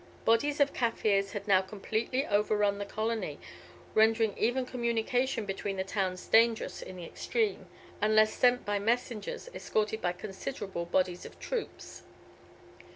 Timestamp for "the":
2.79-2.87, 5.77-5.83, 6.95-7.05